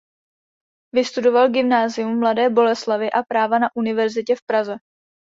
Vystudoval 0.93 1.49
gymnázium 1.49 2.13
v 2.15 2.19
Mladé 2.19 2.49
Boleslavi 2.49 3.11
a 3.11 3.23
práva 3.23 3.59
na 3.59 3.69
univerzitě 3.75 4.35
v 4.35 4.41
Praze. 4.45 4.75